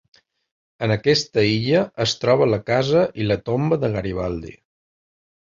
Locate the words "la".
2.53-2.61, 3.29-3.39